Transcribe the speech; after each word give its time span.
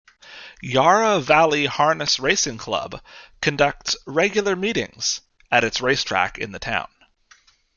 Yarra 0.63 1.19
Valley 1.19 1.67
Harness 1.67 2.17
Racing 2.19 2.57
Club 2.57 2.99
conducts 3.39 3.95
regular 4.07 4.55
meetings 4.55 5.21
at 5.51 5.63
its 5.63 5.79
racetrack 5.79 6.39
in 6.39 6.51
the 6.51 6.57
town. 6.57 6.87